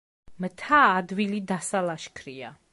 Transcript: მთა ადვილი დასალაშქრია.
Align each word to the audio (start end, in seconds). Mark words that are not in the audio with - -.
მთა 0.45 0.79
ადვილი 0.95 1.43
დასალაშქრია. 1.53 2.55